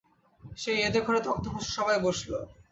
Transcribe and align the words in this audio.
সেই 0.57 0.77
এঁদো 0.79 0.99
ঘরে 1.05 1.19
তক্তপোশে 1.27 1.71
সবাই 1.77 1.97
বসল। 2.05 2.31